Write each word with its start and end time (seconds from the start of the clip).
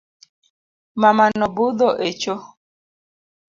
Mamano 1.01 1.45
budho 1.55 1.87
echo 2.09 2.33